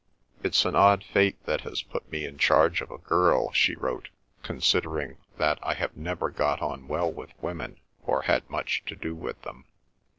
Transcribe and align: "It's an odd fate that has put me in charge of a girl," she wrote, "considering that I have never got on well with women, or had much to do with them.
"It's 0.41 0.65
an 0.65 0.75
odd 0.75 1.03
fate 1.03 1.45
that 1.45 1.61
has 1.61 1.83
put 1.83 2.11
me 2.11 2.25
in 2.25 2.39
charge 2.39 2.81
of 2.81 2.89
a 2.89 2.97
girl," 2.97 3.51
she 3.51 3.75
wrote, 3.75 4.09
"considering 4.41 5.19
that 5.37 5.59
I 5.61 5.75
have 5.75 5.95
never 5.95 6.31
got 6.31 6.59
on 6.59 6.87
well 6.87 7.11
with 7.13 7.29
women, 7.39 7.79
or 8.01 8.23
had 8.23 8.49
much 8.49 8.83
to 8.87 8.95
do 8.95 9.13
with 9.13 9.39
them. 9.43 9.65